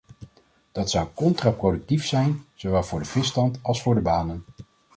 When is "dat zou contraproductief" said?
0.71-2.05